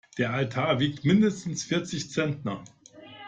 [0.17, 2.63] Der Altar wiegt mindestens vierzig Zentner.